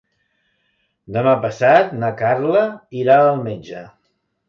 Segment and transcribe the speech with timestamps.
[1.17, 2.67] Demà passat na Carla
[3.05, 3.89] irà al metge.